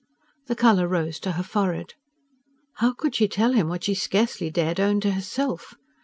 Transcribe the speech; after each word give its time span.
The 0.47 0.55
colour 0.55 0.87
rose 0.87 1.19
to 1.19 1.33
her 1.33 1.43
forehead. 1.43 1.93
How 2.77 2.91
could 2.91 3.13
she 3.13 3.27
tell 3.27 3.53
him 3.53 3.67
what 3.69 3.83
she 3.83 3.93
scarcely 3.93 4.49
dared 4.49 4.79
own 4.79 4.99
to 5.01 5.11
herself? 5.11 5.75